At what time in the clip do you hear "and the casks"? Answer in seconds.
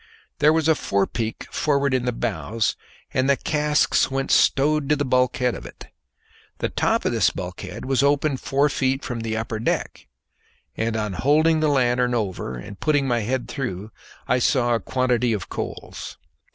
3.13-4.09